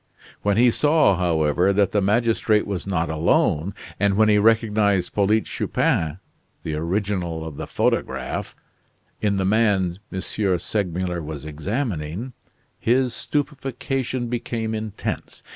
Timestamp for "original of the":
6.73-7.67